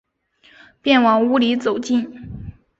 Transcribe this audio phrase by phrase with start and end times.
[0.81, 2.51] 便往屋里走进